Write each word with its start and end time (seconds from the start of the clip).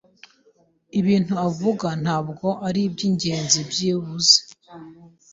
Ibintu 0.99 1.33
avuga 1.47 1.87
ntabwo 2.03 2.47
aribyingenzi 2.67 3.59
byibuze. 3.69 4.37